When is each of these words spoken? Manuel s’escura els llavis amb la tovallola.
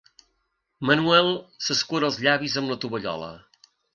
Manuel 0.89 1.29
s’escura 1.67 2.09
els 2.11 2.19
llavis 2.25 2.57
amb 2.63 2.75
la 2.75 2.81
tovallola. 2.87 3.31